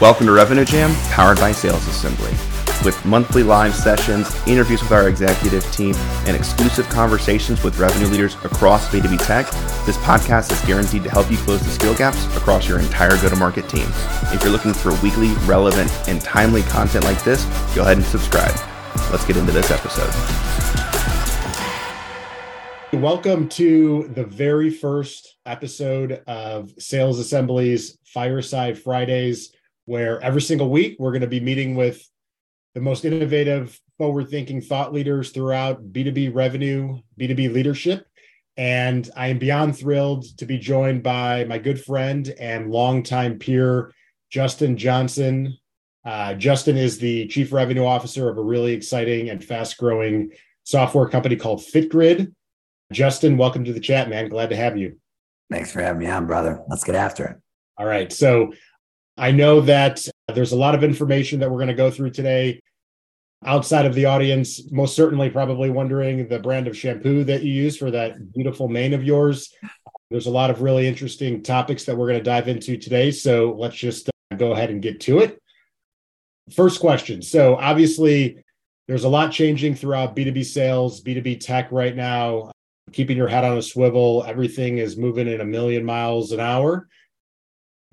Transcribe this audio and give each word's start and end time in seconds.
Welcome 0.00 0.26
to 0.26 0.32
Revenue 0.32 0.64
Jam, 0.64 0.94
powered 1.10 1.38
by 1.40 1.50
Sales 1.50 1.84
Assembly. 1.88 2.30
With 2.84 3.04
monthly 3.04 3.42
live 3.42 3.74
sessions, 3.74 4.32
interviews 4.46 4.80
with 4.80 4.92
our 4.92 5.08
executive 5.08 5.64
team, 5.72 5.92
and 6.24 6.36
exclusive 6.36 6.88
conversations 6.88 7.64
with 7.64 7.80
revenue 7.80 8.06
leaders 8.06 8.36
across 8.44 8.88
B2B 8.90 9.18
tech, 9.26 9.46
this 9.86 9.96
podcast 9.96 10.52
is 10.52 10.60
guaranteed 10.60 11.02
to 11.02 11.10
help 11.10 11.28
you 11.32 11.36
close 11.38 11.60
the 11.62 11.70
skill 11.70 11.96
gaps 11.96 12.24
across 12.36 12.68
your 12.68 12.78
entire 12.78 13.20
go 13.20 13.28
to 13.28 13.34
market 13.34 13.68
team. 13.68 13.88
If 14.32 14.40
you're 14.44 14.52
looking 14.52 14.72
for 14.72 14.90
weekly, 15.02 15.30
relevant, 15.46 15.90
and 16.06 16.20
timely 16.20 16.62
content 16.62 17.04
like 17.04 17.24
this, 17.24 17.44
go 17.74 17.82
ahead 17.82 17.96
and 17.96 18.06
subscribe. 18.06 18.54
Let's 19.10 19.26
get 19.26 19.36
into 19.36 19.50
this 19.50 19.72
episode. 19.72 20.14
Welcome 22.92 23.48
to 23.48 24.06
the 24.14 24.24
very 24.24 24.70
first 24.70 25.38
episode 25.44 26.22
of 26.28 26.70
Sales 26.78 27.18
Assembly's 27.18 27.98
Fireside 28.04 28.78
Fridays 28.78 29.54
where 29.88 30.20
every 30.20 30.42
single 30.42 30.68
week 30.68 30.96
we're 30.98 31.12
going 31.12 31.22
to 31.22 31.26
be 31.26 31.40
meeting 31.40 31.74
with 31.74 32.06
the 32.74 32.80
most 32.80 33.06
innovative, 33.06 33.80
forward 33.96 34.28
thinking 34.28 34.60
thought 34.60 34.92
leaders 34.92 35.30
throughout 35.30 35.82
B2B 35.82 36.34
revenue, 36.34 37.00
B2B 37.18 37.54
leadership. 37.54 38.06
And 38.58 39.08
I 39.16 39.28
am 39.28 39.38
beyond 39.38 39.78
thrilled 39.78 40.26
to 40.36 40.44
be 40.44 40.58
joined 40.58 41.02
by 41.02 41.44
my 41.44 41.56
good 41.56 41.82
friend 41.82 42.28
and 42.38 42.70
longtime 42.70 43.38
peer, 43.38 43.94
Justin 44.28 44.76
Johnson. 44.76 45.56
Uh, 46.04 46.34
Justin 46.34 46.76
is 46.76 46.98
the 46.98 47.26
chief 47.28 47.50
revenue 47.50 47.86
officer 47.86 48.28
of 48.28 48.36
a 48.36 48.42
really 48.42 48.74
exciting 48.74 49.30
and 49.30 49.42
fast 49.42 49.78
growing 49.78 50.32
software 50.64 51.08
company 51.08 51.34
called 51.34 51.60
FitGrid. 51.60 52.34
Justin, 52.92 53.38
welcome 53.38 53.64
to 53.64 53.72
the 53.72 53.80
chat, 53.80 54.10
man. 54.10 54.28
Glad 54.28 54.50
to 54.50 54.56
have 54.56 54.76
you. 54.76 54.98
Thanks 55.50 55.72
for 55.72 55.80
having 55.80 56.00
me 56.00 56.08
on, 56.08 56.26
brother. 56.26 56.62
Let's 56.68 56.84
get 56.84 56.94
after 56.94 57.24
it. 57.24 57.36
All 57.78 57.86
right. 57.86 58.12
So 58.12 58.52
I 59.18 59.32
know 59.32 59.60
that 59.62 60.00
there's 60.32 60.52
a 60.52 60.56
lot 60.56 60.76
of 60.76 60.84
information 60.84 61.40
that 61.40 61.50
we're 61.50 61.56
going 61.56 61.68
to 61.68 61.74
go 61.74 61.90
through 61.90 62.10
today. 62.10 62.60
Outside 63.44 63.84
of 63.84 63.94
the 63.94 64.04
audience, 64.04 64.70
most 64.70 64.94
certainly 64.94 65.28
probably 65.28 65.70
wondering 65.70 66.28
the 66.28 66.38
brand 66.38 66.68
of 66.68 66.76
shampoo 66.76 67.24
that 67.24 67.42
you 67.42 67.52
use 67.52 67.76
for 67.76 67.90
that 67.90 68.32
beautiful 68.32 68.68
mane 68.68 68.94
of 68.94 69.02
yours. 69.02 69.52
There's 70.10 70.26
a 70.26 70.30
lot 70.30 70.50
of 70.50 70.62
really 70.62 70.86
interesting 70.86 71.42
topics 71.42 71.84
that 71.84 71.96
we're 71.96 72.06
going 72.06 72.18
to 72.18 72.24
dive 72.24 72.48
into 72.48 72.76
today. 72.76 73.10
So 73.10 73.54
let's 73.58 73.76
just 73.76 74.08
uh, 74.08 74.36
go 74.36 74.52
ahead 74.52 74.70
and 74.70 74.80
get 74.80 75.00
to 75.02 75.18
it. 75.18 75.40
First 76.54 76.80
question. 76.80 77.20
So 77.20 77.56
obviously, 77.56 78.42
there's 78.86 79.04
a 79.04 79.08
lot 79.08 79.32
changing 79.32 79.74
throughout 79.74 80.16
B2B 80.16 80.44
sales, 80.44 81.02
B2B 81.02 81.40
tech 81.40 81.70
right 81.72 81.94
now. 81.94 82.52
Keeping 82.92 83.16
your 83.16 83.28
head 83.28 83.44
on 83.44 83.58
a 83.58 83.62
swivel, 83.62 84.24
everything 84.26 84.78
is 84.78 84.96
moving 84.96 85.28
in 85.28 85.40
a 85.40 85.44
million 85.44 85.84
miles 85.84 86.32
an 86.32 86.40
hour 86.40 86.88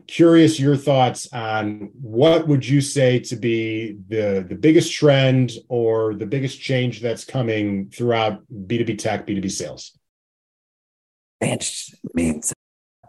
curious 0.08 0.60
your 0.60 0.76
thoughts 0.76 1.32
on 1.34 1.92
what 2.00 2.48
would 2.48 2.68
you 2.68 2.82
say 2.82 3.20
to 3.20 3.36
be 3.36 3.98
the 4.08 4.46
the 4.48 4.56
biggest 4.56 4.94
trend 4.94 5.52
or 5.70 6.14
the 6.14 6.26
biggest 6.26 6.60
change 6.60 7.02
that's 7.02 7.26
coming 7.26 7.90
throughout 7.90 8.44
b2b 8.52 8.98
tech 8.98 9.26
b2b 9.26 9.52
sales? 9.52 9.98
It 11.42 11.70
means 12.14 12.54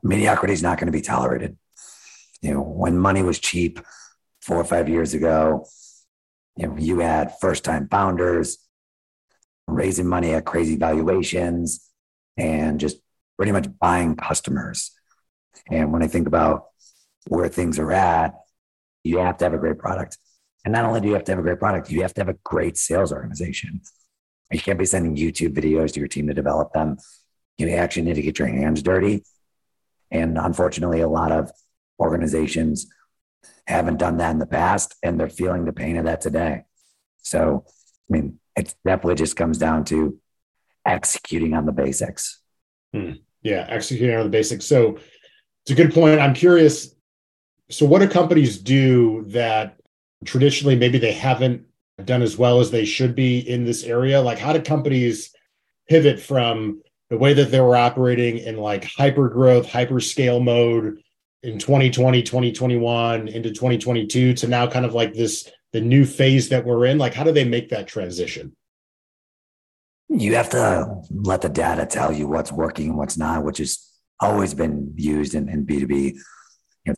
mediocrity 0.02 0.54
is 0.54 0.62
not 0.62 0.78
going 0.78 0.86
to 0.86 0.92
be 0.92 1.02
tolerated. 1.02 1.56
You 2.42 2.54
know 2.54 2.62
when 2.62 2.98
money 2.98 3.22
was 3.22 3.38
cheap 3.38 3.80
four 4.42 4.58
or 4.58 4.64
five 4.64 4.88
years 4.88 5.14
ago 5.14 5.66
you 6.56 6.66
know 6.66 6.76
you 6.78 7.00
had 7.00 7.38
first 7.40 7.64
time 7.64 7.88
founders 7.88 8.58
raising 9.66 10.06
money 10.06 10.32
at 10.32 10.44
crazy 10.44 10.76
valuations 10.76 11.90
and 12.36 12.80
just 12.80 12.98
pretty 13.36 13.52
much 13.52 13.66
buying 13.78 14.16
customers. 14.16 14.92
And 15.70 15.92
when 15.92 16.02
i 16.02 16.06
think 16.06 16.26
about 16.26 16.66
where 17.28 17.48
things 17.48 17.78
are 17.78 17.92
at, 17.92 18.34
you 19.04 19.18
have 19.18 19.36
to 19.38 19.44
have 19.44 19.54
a 19.54 19.58
great 19.58 19.78
product. 19.78 20.18
And 20.64 20.72
not 20.72 20.84
only 20.84 21.00
do 21.00 21.08
you 21.08 21.14
have 21.14 21.24
to 21.24 21.32
have 21.32 21.38
a 21.38 21.42
great 21.42 21.58
product, 21.58 21.90
you 21.90 22.02
have 22.02 22.14
to 22.14 22.20
have 22.20 22.28
a 22.28 22.38
great 22.44 22.76
sales 22.76 23.12
organization. 23.12 23.80
You 24.50 24.60
can't 24.60 24.78
be 24.78 24.84
sending 24.84 25.16
YouTube 25.16 25.54
videos 25.54 25.92
to 25.92 26.00
your 26.00 26.08
team 26.08 26.26
to 26.28 26.34
develop 26.34 26.72
them. 26.72 26.98
You 27.58 27.68
actually 27.70 28.02
need 28.02 28.14
to 28.14 28.22
get 28.22 28.38
your 28.38 28.48
hands 28.48 28.82
dirty. 28.82 29.24
And 30.10 30.38
unfortunately, 30.38 31.00
a 31.00 31.08
lot 31.08 31.32
of 31.32 31.50
organizations 31.98 32.86
haven't 33.66 33.98
done 33.98 34.18
that 34.18 34.30
in 34.30 34.38
the 34.38 34.46
past 34.46 34.94
and 35.02 35.18
they're 35.18 35.28
feeling 35.28 35.64
the 35.64 35.72
pain 35.72 35.96
of 35.96 36.04
that 36.04 36.20
today. 36.20 36.64
So, 37.22 37.64
I 37.66 38.12
mean, 38.12 38.38
it 38.56 38.74
definitely 38.84 39.16
just 39.16 39.36
comes 39.36 39.58
down 39.58 39.84
to 39.86 40.18
executing 40.84 41.54
on 41.54 41.66
the 41.66 41.72
basics. 41.72 42.40
Hmm. 42.92 43.12
Yeah, 43.42 43.66
executing 43.68 44.16
on 44.16 44.24
the 44.24 44.30
basics. 44.30 44.64
So, 44.64 44.98
it's 45.62 45.72
a 45.72 45.74
good 45.74 45.92
point. 45.92 46.20
I'm 46.20 46.34
curious 46.34 46.95
so, 47.68 47.84
what 47.84 47.98
do 47.98 48.08
companies 48.08 48.58
do 48.58 49.24
that 49.28 49.76
traditionally 50.24 50.76
maybe 50.76 50.98
they 50.98 51.12
haven't 51.12 51.66
done 52.04 52.22
as 52.22 52.38
well 52.38 52.60
as 52.60 52.70
they 52.70 52.84
should 52.84 53.14
be 53.14 53.38
in 53.38 53.64
this 53.64 53.82
area? 53.82 54.20
Like, 54.20 54.38
how 54.38 54.52
do 54.52 54.62
companies 54.62 55.34
pivot 55.88 56.20
from 56.20 56.82
the 57.10 57.18
way 57.18 57.32
that 57.34 57.50
they 57.50 57.60
were 57.60 57.76
operating 57.76 58.38
in 58.38 58.56
like 58.56 58.84
hyper 58.84 59.28
growth, 59.28 59.68
hyper 59.68 60.00
scale 60.00 60.40
mode 60.40 61.00
in 61.42 61.58
2020, 61.58 62.22
2021 62.22 63.28
into 63.28 63.50
2022 63.50 64.34
to 64.34 64.48
now 64.48 64.66
kind 64.66 64.84
of 64.84 64.94
like 64.94 65.12
this 65.12 65.50
the 65.72 65.80
new 65.80 66.04
phase 66.04 66.50
that 66.50 66.64
we're 66.64 66.86
in? 66.86 66.98
Like, 66.98 67.14
how 67.14 67.24
do 67.24 67.32
they 67.32 67.44
make 67.44 67.70
that 67.70 67.88
transition? 67.88 68.54
You 70.08 70.36
have 70.36 70.50
to 70.50 71.02
let 71.10 71.42
the 71.42 71.48
data 71.48 71.84
tell 71.84 72.12
you 72.12 72.28
what's 72.28 72.52
working 72.52 72.90
and 72.90 72.96
what's 72.98 73.18
not, 73.18 73.42
which 73.42 73.58
has 73.58 73.90
always 74.20 74.54
been 74.54 74.92
used 74.96 75.34
in, 75.34 75.48
in 75.48 75.66
B2B 75.66 76.16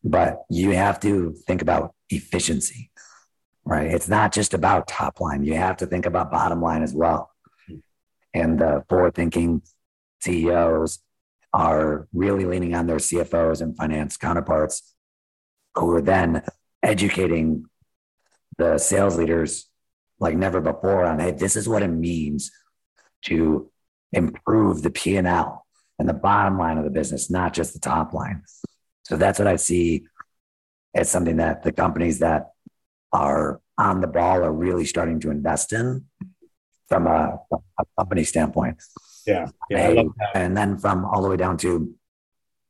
but 0.05 0.43
you 0.51 0.71
have 0.71 1.01
to 1.01 1.35
think 1.47 1.63
about 1.63 1.95
efficiency, 2.11 2.91
right? 3.65 3.87
It's 3.87 4.09
not 4.09 4.33
just 4.33 4.55
about 4.55 4.89
top 4.89 5.21
line. 5.21 5.45
You 5.45 5.55
have 5.55 5.77
to 5.79 5.87
think 5.87 6.07
about 6.07 6.31
bottom 6.31 6.61
line 6.61 6.83
as 6.83 6.95
well. 6.95 7.31
And 8.35 8.59
the 8.59 8.85
forward 8.89 9.15
thinking 9.15 9.63
CEOs 10.21 11.01
are 11.53 12.07
really 12.13 12.45
leaning 12.45 12.75
on 12.75 12.87
their 12.87 12.99
CFOs 12.99 13.61
and 13.61 13.77
finance 13.77 14.17
counterparts 14.17 14.95
who 15.75 15.91
are 15.95 16.03
then 16.03 16.43
educating 16.83 17.65
the 18.59 18.79
sales 18.79 19.17
leaders 19.17 19.69
like 20.21 20.37
never 20.37 20.61
before 20.61 21.05
on 21.05 21.19
hey 21.19 21.31
this 21.31 21.57
is 21.57 21.69
what 21.69 21.83
it 21.83 21.89
means 21.89 22.51
to 23.23 23.71
improve 24.13 24.83
the 24.83 24.91
p&l 24.91 25.67
and 25.99 26.09
the 26.09 26.15
bottom 26.15 26.59
line 26.59 26.79
of 26.79 26.85
the 26.85 26.91
business 26.91 27.31
not 27.31 27.53
just 27.53 27.73
the 27.73 27.81
top 27.81 28.13
line 28.13 28.43
so 29.09 29.17
that's 29.17 29.39
what 29.39 29.49
I 29.49 29.57
see 29.57 30.07
as 30.95 31.11
something 31.11 31.37
that 31.39 31.63
the 31.63 31.73
companies 31.73 32.19
that 32.19 32.51
are 33.13 33.61
on 33.79 34.01
the 34.01 34.07
ball 34.07 34.45
are 34.45 34.53
really 34.53 34.85
starting 34.85 35.19
to 35.21 35.31
invest 35.31 35.73
in 35.73 36.05
from 36.89 37.07
a, 37.07 37.39
a 37.53 37.85
company 37.99 38.25
standpoint. 38.25 38.83
Yeah. 39.27 39.49
yeah 39.71 40.03
and 40.35 40.57
then 40.57 40.77
from 40.79 41.05
all 41.05 41.23
the 41.23 41.29
way 41.29 41.37
down 41.37 41.57
to 41.59 41.95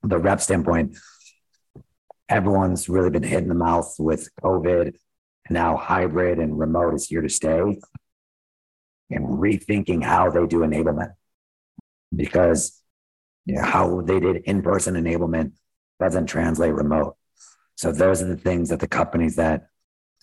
the 0.03 0.19
rep 0.19 0.41
standpoint, 0.41 0.97
everyone's 2.28 2.88
really 2.88 3.10
been 3.10 3.22
hit 3.22 3.43
in 3.43 3.49
the 3.49 3.55
mouth 3.55 3.94
with 3.99 4.28
COVID. 4.43 4.94
Now 5.50 5.76
hybrid 5.76 6.38
and 6.38 6.59
remote 6.59 6.94
is 6.94 7.09
here 7.09 7.22
to 7.22 7.28
stay. 7.28 7.60
And 9.10 9.25
rethinking 9.26 10.05
how 10.05 10.31
they 10.31 10.47
do 10.47 10.60
enablement 10.60 11.15
because 12.15 12.81
you 13.47 13.55
know, 13.56 13.62
how 13.62 14.03
they 14.03 14.20
did 14.20 14.37
in-person 14.44 14.94
enablement 14.94 15.53
doesn't 16.01 16.27
translate 16.27 16.73
remote. 16.73 17.17
So 17.77 17.93
those 17.93 18.23
are 18.23 18.27
the 18.27 18.37
things 18.37 18.71
that 18.71 18.81
the 18.81 18.89
companies 18.89 19.37
that 19.37 19.69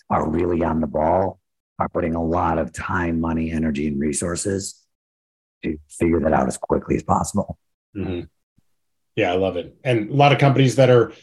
are 0.10 0.30
really 0.30 0.64
on 0.64 0.82
the 0.82 0.88
ball 0.88 1.40
are 1.80 1.90
putting 1.90 2.16
a 2.16 2.24
lot 2.24 2.58
of 2.58 2.72
time, 2.72 3.20
money, 3.20 3.52
energy, 3.52 3.88
and 3.88 4.00
resources 4.00 4.82
to 5.64 5.78
figure 5.90 6.20
that 6.22 6.34
out 6.34 6.48
as 6.48 6.58
quickly 6.58 6.96
as 6.96 7.04
possible. 7.04 7.58
Mm-hmm. 7.96 8.22
Yeah, 9.16 9.32
I 9.32 9.36
love 9.36 9.58
it. 9.58 9.76
And 9.84 10.10
a 10.10 10.14
lot 10.14 10.32
of 10.32 10.38
companies 10.38 10.76
that 10.76 10.90
are 10.90 11.14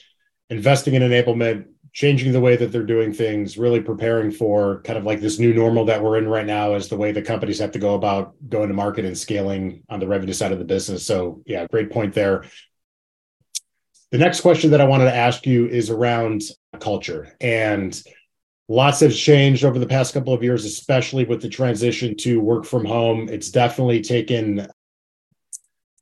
investing 0.49 0.95
in 0.95 1.03
enablement, 1.03 1.67
changing 1.93 2.33
the 2.33 2.41
way 2.41 2.57
that 2.57 2.73
they're 2.73 2.83
doing 2.83 3.13
things, 3.13 3.59
really 3.59 3.81
preparing 3.81 4.31
for 4.31 4.81
kind 4.83 4.98
of 4.98 5.05
like 5.05 5.21
this 5.21 5.39
new 5.39 5.53
normal 5.53 5.84
that 5.84 6.03
we're 6.03 6.16
in 6.16 6.27
right 6.27 6.47
now 6.47 6.72
as 6.72 6.89
the 6.89 6.97
way 6.97 7.13
the 7.13 7.21
companies 7.21 7.59
have 7.59 7.72
to 7.72 7.78
go 7.78 7.95
about 7.95 8.34
going 8.48 8.69
to 8.69 8.75
market 8.75 9.05
and 9.05 9.16
scaling 9.16 9.83
on 9.91 10.01
the 10.01 10.07
revenue 10.07 10.33
side 10.33 10.53
of 10.53 10.59
the 10.59 10.65
business. 10.65 11.05
So, 11.05 11.43
yeah, 11.45 11.66
great 11.71 11.91
point 11.91 12.15
there. 12.15 12.45
The 14.12 14.18
next 14.18 14.42
question 14.42 14.70
that 14.72 14.80
I 14.82 14.84
wanted 14.84 15.06
to 15.06 15.16
ask 15.16 15.47
you 15.47 15.66
is 15.66 15.88
around 15.88 16.42
culture. 16.78 17.34
And 17.41 18.00
lots 18.68 19.00
has 19.00 19.18
changed 19.18 19.64
over 19.64 19.78
the 19.78 19.86
past 19.86 20.12
couple 20.12 20.34
of 20.34 20.42
years, 20.42 20.66
especially 20.66 21.24
with 21.24 21.41
the 21.41 21.48
transition 21.48 22.14
to 22.18 22.38
work 22.38 22.66
from 22.66 22.84
home. 22.84 23.30
It's 23.30 23.50
definitely 23.50 24.03
taken 24.03 24.68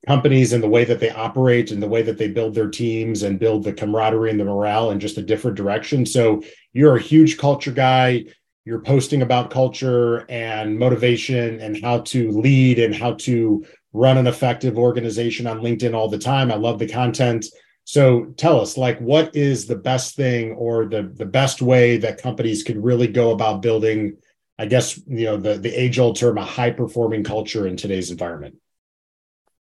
companies 0.09 0.53
and 0.53 0.61
the 0.61 0.69
way 0.69 0.83
that 0.85 0.99
they 0.99 1.11
operate 1.11 1.71
and 1.71 1.81
the 1.81 1.89
way 1.89 2.03
that 2.03 2.19
they 2.19 2.27
build 2.27 2.53
their 2.53 2.69
teams 2.69 3.23
and 3.23 3.39
build 3.39 3.63
the 3.63 3.73
camaraderie 3.73 4.31
and 4.31 4.41
the 4.41 4.45
morale 4.45 4.91
in 4.91 4.99
just 4.99 5.17
a 5.17 5.23
different 5.23 5.57
direction. 5.57 6.05
So 6.05 6.43
you're 6.73 6.97
a 6.97 7.01
huge 7.01 7.39
culture 7.39 7.71
guy. 7.71 8.25
You're 8.65 8.83
posting 8.83 9.23
about 9.23 9.53
culture 9.53 10.27
and 10.29 10.77
motivation 10.77 11.61
and 11.61 11.81
how 11.81 12.01
to 12.01 12.33
lead 12.33 12.81
and 12.81 12.93
how 12.93 13.13
to 13.15 13.65
run 13.93 14.19
an 14.19 14.27
effective 14.27 14.77
organization 14.79 15.47
on 15.47 15.61
LinkedIn 15.61 15.95
all 15.95 16.09
the 16.09 16.19
time. 16.19 16.51
I 16.51 16.57
love 16.57 16.81
the 16.81 16.89
content 16.89 17.47
So 17.85 18.27
tell 18.37 18.61
us, 18.61 18.77
like, 18.77 18.99
what 19.01 19.35
is 19.35 19.67
the 19.67 19.77
best 19.77 20.15
thing 20.15 20.53
or 20.53 20.87
the 20.87 21.03
the 21.03 21.27
best 21.27 21.61
way 21.61 21.97
that 21.99 22.23
companies 22.23 22.63
could 22.63 22.83
really 22.83 23.09
go 23.09 23.33
about 23.33 23.63
building? 23.63 24.19
I 24.59 24.67
guess 24.67 25.01
you 25.07 25.25
know 25.25 25.37
the 25.37 25.55
the 25.55 25.73
age 25.73 25.99
old 25.99 26.17
term, 26.17 26.39
a 26.39 26.45
high 26.45 26.71
performing 26.71 27.25
culture 27.25 27.67
in 27.67 27.77
today's 27.77 28.11
environment. 28.11 28.57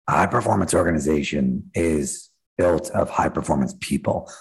High 0.07 0.27
performance 0.27 0.73
organization 0.73 1.71
is 1.73 2.29
built 2.57 2.89
of 2.91 3.09
high 3.09 3.29
performance 3.29 3.75
people. 3.79 4.31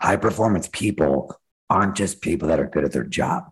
High 0.00 0.16
performance 0.16 0.68
people 0.68 1.34
aren't 1.70 1.96
just 1.96 2.20
people 2.20 2.48
that 2.48 2.60
are 2.60 2.66
good 2.66 2.84
at 2.84 2.92
their 2.92 3.04
job. 3.04 3.44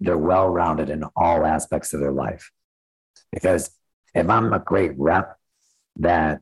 They're 0.00 0.16
well 0.16 0.48
rounded 0.48 0.90
in 0.90 1.04
all 1.16 1.44
aspects 1.44 1.92
of 1.92 2.00
their 2.00 2.12
life. 2.12 2.50
Because 3.32 3.70
if 4.14 4.28
I'm 4.28 4.52
a 4.52 4.58
great 4.58 4.92
rep 4.96 5.36
that 5.96 6.40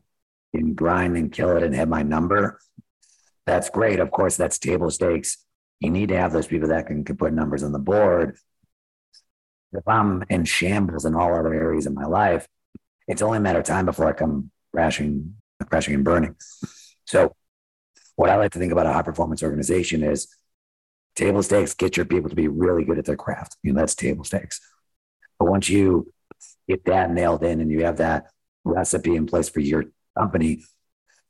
can 0.55 0.73
grind 0.73 1.17
and 1.17 1.31
kill 1.31 1.55
it 1.55 1.63
and 1.63 1.75
hit 1.75 1.87
my 1.87 2.03
number, 2.03 2.59
that's 3.45 3.69
great. 3.69 3.99
Of 3.99 4.11
course, 4.11 4.35
that's 4.35 4.59
table 4.59 4.91
stakes. 4.91 5.37
You 5.79 5.89
need 5.89 6.09
to 6.09 6.17
have 6.17 6.33
those 6.33 6.47
people 6.47 6.69
that 6.69 6.87
can, 6.87 7.03
can 7.03 7.17
put 7.17 7.33
numbers 7.33 7.63
on 7.63 7.71
the 7.71 7.79
board. 7.79 8.37
If 9.73 9.87
I'm 9.87 10.23
in 10.29 10.45
shambles 10.45 11.05
in 11.05 11.15
all 11.15 11.33
other 11.33 11.53
areas 11.53 11.85
of 11.85 11.93
my 11.93 12.05
life, 12.05 12.47
it's 13.07 13.21
only 13.21 13.37
a 13.37 13.41
matter 13.41 13.59
of 13.59 13.65
time 13.65 13.85
before 13.85 14.07
I 14.07 14.13
come 14.13 14.51
crashing, 14.73 15.35
crashing 15.69 15.93
and 15.93 16.03
burning. 16.03 16.35
So, 17.05 17.35
what 18.15 18.29
I 18.29 18.35
like 18.35 18.51
to 18.51 18.59
think 18.59 18.71
about 18.71 18.87
a 18.87 18.93
high 18.93 19.03
performance 19.03 19.43
organization 19.43 20.03
is 20.03 20.27
table 21.15 21.43
stakes. 21.43 21.73
Get 21.73 21.95
your 21.95 22.05
people 22.05 22.29
to 22.29 22.35
be 22.35 22.47
really 22.47 22.83
good 22.83 22.97
at 22.97 23.05
their 23.05 23.15
craft. 23.15 23.57
You 23.63 23.73
know, 23.73 23.79
that's 23.79 23.95
table 23.95 24.23
stakes. 24.23 24.59
But 25.37 25.49
once 25.49 25.69
you 25.69 26.11
get 26.67 26.85
that 26.85 27.11
nailed 27.11 27.43
in 27.43 27.61
and 27.61 27.71
you 27.71 27.85
have 27.85 27.97
that 27.97 28.31
recipe 28.63 29.15
in 29.15 29.25
place 29.25 29.49
for 29.49 29.59
your 29.59 29.85
company. 30.17 30.63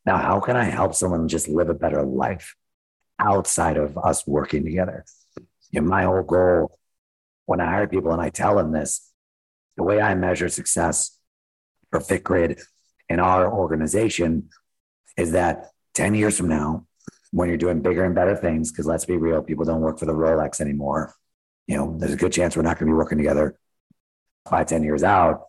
Now, 0.06 0.18
how 0.18 0.40
can 0.40 0.56
I 0.56 0.64
help 0.64 0.96
someone 0.96 1.28
just 1.28 1.48
live 1.48 1.70
a 1.70 1.74
better 1.74 2.04
life 2.04 2.56
outside 3.20 3.78
of 3.78 3.98
us 3.98 4.26
working 4.26 4.64
together? 4.64 5.06
My 5.74 6.04
whole 6.04 6.24
goal 6.24 6.78
when 7.46 7.62
I 7.62 7.66
hire 7.66 7.88
people 7.88 8.12
and 8.12 8.22
I 8.22 8.30
tell 8.30 8.56
them 8.56 8.72
this, 8.72 9.12
the 9.76 9.84
way 9.84 10.02
I 10.02 10.16
measure 10.16 10.50
success 10.50 11.18
for 11.92 12.00
FitGrid 12.00 12.62
in 13.10 13.20
our 13.20 13.52
organization 13.52 14.50
is 15.18 15.32
that 15.32 15.72
10 15.96 16.14
years 16.14 16.38
from 16.38 16.50
now, 16.50 16.86
when 17.32 17.48
you're 17.50 17.58
doing 17.58 17.82
bigger 17.82 18.04
and 18.04 18.14
better 18.14 18.36
things, 18.36 18.72
because 18.72 18.86
let's 18.86 19.06
be 19.06 19.18
real, 19.18 19.42
people 19.42 19.66
don't 19.66 19.82
work 19.82 19.98
for 19.98 20.06
the 20.06 20.14
Rolex 20.14 20.62
anymore. 20.62 21.14
You 21.68 21.78
know, 21.78 21.98
there's 21.98 22.14
a 22.14 22.18
good 22.18 22.32
chance 22.32 22.56
we're 22.56 22.64
not 22.64 22.78
going 22.80 22.88
to 22.88 22.94
be 22.94 22.98
working 22.98 23.18
together 23.18 23.58
five, 24.50 24.68
10 24.68 24.84
years 24.84 25.04
out. 25.04 25.46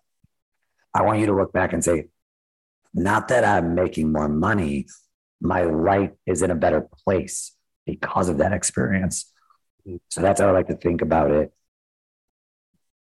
I 0.94 1.02
want 1.02 1.20
you 1.20 1.26
to 1.26 1.34
look 1.34 1.52
back 1.52 1.72
and 1.72 1.84
say, 1.84 2.08
not 2.94 3.28
that 3.28 3.44
I'm 3.44 3.74
making 3.74 4.12
more 4.12 4.28
money, 4.28 4.86
my 5.40 5.62
life 5.62 6.10
is 6.26 6.42
in 6.42 6.50
a 6.50 6.54
better 6.54 6.88
place 7.04 7.54
because 7.86 8.28
of 8.28 8.38
that 8.38 8.52
experience. 8.52 9.32
So 10.08 10.20
that's 10.20 10.40
how 10.40 10.48
I 10.48 10.52
like 10.52 10.68
to 10.68 10.76
think 10.76 11.00
about 11.00 11.30
it 11.30 11.52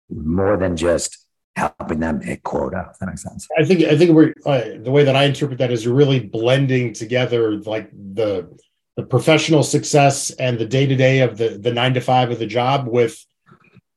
more 0.09 0.57
than 0.57 0.77
just 0.77 1.27
helping 1.57 2.01
them 2.01 2.21
hit 2.21 2.43
quota. 2.43 2.89
If 2.93 2.99
that 2.99 3.07
makes 3.07 3.23
sense. 3.23 3.49
I 3.59 3.65
think 3.65 3.83
I 3.83 3.97
think 3.97 4.13
we're 4.13 4.33
uh, 4.47 4.79
the 4.81 4.91
way 4.91 5.05
that 5.05 5.17
I 5.17 5.25
interpret 5.25 5.59
that 5.59 5.73
is 5.73 5.85
you're 5.85 5.95
really 5.95 6.21
blending 6.21 6.93
together 6.93 7.57
like 7.57 7.91
the 7.91 8.57
the 8.97 9.03
professional 9.05 9.63
success 9.63 10.31
and 10.31 10.59
the 10.59 10.67
day 10.67 10.87
to 10.87 10.97
day 10.97 11.21
of 11.21 11.37
the 11.37 11.59
the 11.59 11.73
nine 11.73 11.95
to 11.95 12.01
five 12.01 12.31
of 12.31 12.39
the 12.39 12.47
job 12.47 12.87
with 12.87 13.25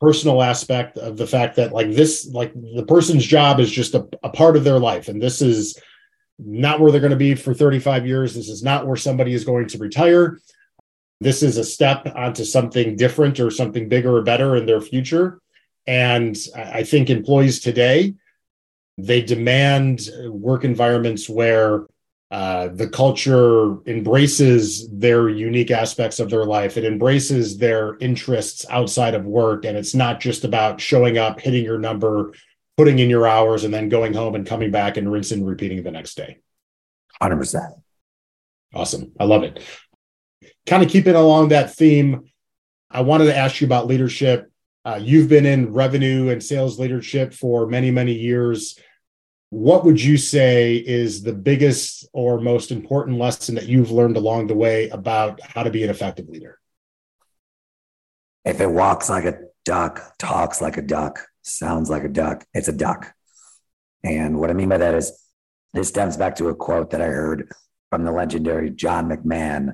personal 0.02 0.42
aspect 0.42 0.98
of 0.98 1.16
the 1.16 1.28
fact 1.28 1.56
that 1.56 1.72
like 1.72 1.92
this 1.92 2.28
like 2.34 2.52
the 2.54 2.86
person's 2.88 3.26
job 3.26 3.60
is 3.60 3.72
just 3.72 3.94
a, 3.94 4.08
a 4.24 4.30
part 4.30 4.58
of 4.58 4.64
their 4.64 4.80
life 4.80 5.08
and 5.08 5.22
this 5.22 5.42
is 5.42 5.80
not 6.40 6.80
where 6.80 6.92
they're 6.92 7.00
going 7.00 7.12
to 7.12 7.18
be 7.18 7.36
for 7.36 7.54
35 7.54 8.08
years. 8.08 8.34
This 8.34 8.50
is 8.50 8.64
not 8.64 8.88
where 8.88 8.96
somebody 8.96 9.34
is 9.34 9.46
going 9.46 9.68
to 9.68 9.78
retire. 9.78 10.40
This 11.20 11.44
is 11.44 11.58
a 11.58 11.64
step 11.64 12.12
onto 12.16 12.44
something 12.44 12.96
different 12.96 13.40
or 13.40 13.52
something 13.52 13.88
bigger 13.88 14.18
or 14.18 14.24
better 14.24 14.56
in 14.56 14.66
their 14.66 14.82
future. 14.82 15.40
And 15.88 16.36
i 16.56 16.84
think 16.84 17.10
employees 17.10 17.60
today 17.60 18.14
they 18.98 19.22
demand 19.22 20.10
work 20.28 20.64
environments 20.64 21.28
where 21.28 21.86
uh, 22.32 22.70
the 22.70 22.88
culture 22.88 23.86
embraces 23.86 24.90
their 24.90 25.28
unique 25.28 25.70
aspects 25.70 26.18
of 26.18 26.30
their 26.30 26.46
life. 26.46 26.78
It 26.78 26.86
embraces 26.86 27.58
their 27.58 27.98
interests 28.00 28.66
outside 28.70 29.16
of 29.16 29.26
work. 29.26 29.66
And 29.66 29.78
it's 29.78 29.94
not 29.94 30.22
just 30.22 30.46
about 30.46 30.80
showing 30.80 31.18
up, 31.18 31.42
hitting 31.42 31.66
your 31.66 31.78
number, 31.78 32.34
putting 32.78 33.00
in 33.00 33.10
your 33.10 33.28
hours, 33.28 33.66
and 33.66 33.74
then 33.74 33.90
going 33.90 34.14
home 34.14 34.36
and 34.36 34.48
coming 34.48 34.72
back 34.72 34.96
and 34.96 35.12
rinsing 35.12 35.40
and 35.40 35.48
repeating 35.48 35.84
the 35.84 35.92
next 35.92 36.16
day. 36.16 36.38
100%. 37.22 37.70
Awesome. 38.74 39.12
I 39.20 39.26
love 39.26 39.44
it. 39.44 39.62
Kind 40.66 40.84
of 40.84 40.90
keeping 40.90 41.16
along 41.16 41.50
that 41.50 41.76
theme, 41.76 42.32
I 42.90 43.02
wanted 43.02 43.26
to 43.26 43.38
ask 43.38 43.60
you 43.60 43.68
about 43.68 43.88
leadership. 43.88 44.50
Uh, 44.86 45.00
you've 45.02 45.28
been 45.28 45.46
in 45.46 45.74
revenue 45.74 46.30
and 46.30 46.42
sales 46.42 46.80
leadership 46.80 47.34
for 47.34 47.68
many, 47.68 47.92
many 47.92 48.14
years 48.14 48.80
what 49.52 49.84
would 49.84 50.02
you 50.02 50.16
say 50.16 50.78
is 50.78 51.24
the 51.24 51.34
biggest 51.34 52.08
or 52.14 52.40
most 52.40 52.72
important 52.72 53.20
lesson 53.20 53.54
that 53.56 53.68
you've 53.68 53.92
learned 53.92 54.16
along 54.16 54.48
the 54.48 54.56
way 54.56 54.88
about 54.90 55.42
how 55.42 55.62
to 55.62 55.70
be 55.70 55.84
an 55.84 55.90
effective 55.90 56.30
leader? 56.30 56.58
If 58.46 58.62
it 58.62 58.72
walks 58.72 59.10
like 59.10 59.26
a 59.26 59.40
duck, 59.66 60.18
talks 60.18 60.62
like 60.62 60.78
a 60.78 60.82
duck, 60.82 61.20
sounds 61.42 61.90
like 61.90 62.06
a 62.06 62.10
duck, 62.10 62.46
it's 62.54 62.70
a 62.70 62.74
duck. 62.74 63.14
And 64.06 64.40
what 64.40 64.50
I 64.50 64.54
mean 64.54 64.70
by 64.70 64.78
that 64.78 64.96
is 64.96 65.22
this 65.74 65.90
stems 65.90 66.16
back 66.16 66.38
to 66.38 66.48
a 66.48 66.56
quote 66.56 66.92
that 66.92 67.02
I 67.02 67.08
heard 67.08 67.52
from 67.90 68.06
the 68.06 68.12
legendary 68.14 68.70
John 68.70 69.10
McMahon 69.10 69.74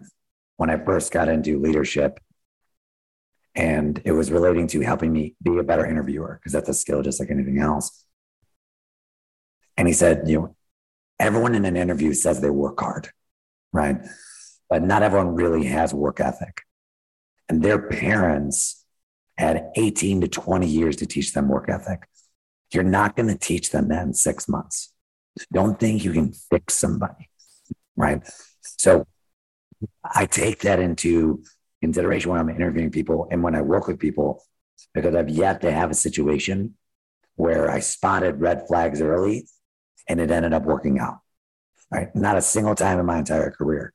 when 0.55 0.71
I 0.71 0.83
first 0.83 1.13
got 1.13 1.29
into 1.29 1.61
leadership. 1.61 2.19
And 3.53 4.01
it 4.05 4.11
was 4.11 4.31
relating 4.31 4.65
to 4.69 4.81
helping 4.81 5.13
me 5.13 5.35
be 5.43 5.55
a 5.55 5.63
better 5.63 5.85
interviewer 5.85 6.39
because 6.39 6.51
that's 6.51 6.69
a 6.69 6.73
skill 6.73 7.03
just 7.03 7.19
like 7.19 7.29
anything 7.29 7.59
else. 7.59 8.06
And 9.77 9.87
he 9.87 9.93
said, 9.93 10.27
you 10.27 10.39
know, 10.39 10.55
everyone 11.19 11.55
in 11.55 11.65
an 11.65 11.77
interview 11.77 12.13
says 12.13 12.41
they 12.41 12.49
work 12.49 12.79
hard, 12.79 13.09
right? 13.71 13.97
But 14.69 14.83
not 14.83 15.03
everyone 15.03 15.35
really 15.35 15.65
has 15.65 15.93
work 15.93 16.19
ethic. 16.19 16.61
And 17.47 17.63
their 17.63 17.87
parents 17.87 18.83
had 19.37 19.69
18 19.75 20.21
to 20.21 20.27
20 20.27 20.67
years 20.67 20.95
to 20.97 21.05
teach 21.05 21.33
them 21.33 21.47
work 21.47 21.69
ethic. 21.69 22.07
You're 22.73 22.83
not 22.83 23.15
going 23.15 23.29
to 23.29 23.37
teach 23.37 23.69
them 23.69 23.87
that 23.89 24.05
in 24.05 24.13
six 24.13 24.49
months. 24.49 24.93
Don't 25.53 25.79
think 25.79 26.03
you 26.03 26.11
can 26.11 26.33
fix 26.33 26.75
somebody, 26.75 27.29
right? 27.95 28.27
So 28.61 29.05
I 30.03 30.25
take 30.25 30.61
that 30.61 30.79
into 30.79 31.43
consideration 31.81 32.31
when 32.31 32.39
I'm 32.39 32.49
interviewing 32.49 32.89
people 32.89 33.27
and 33.31 33.43
when 33.43 33.55
I 33.55 33.61
work 33.61 33.87
with 33.87 33.99
people 33.99 34.43
because 34.93 35.15
I've 35.15 35.29
yet 35.29 35.61
to 35.61 35.71
have 35.71 35.91
a 35.91 35.95
situation 35.95 36.75
where 37.35 37.69
I 37.69 37.79
spotted 37.79 38.41
red 38.41 38.67
flags 38.67 38.99
early 38.99 39.47
and 40.07 40.19
it 40.19 40.31
ended 40.31 40.53
up 40.53 40.63
working 40.63 40.99
out. 40.99 41.19
Right. 41.91 42.13
Not 42.15 42.37
a 42.37 42.41
single 42.41 42.75
time 42.75 42.99
in 42.99 43.05
my 43.05 43.17
entire 43.17 43.51
career. 43.51 43.93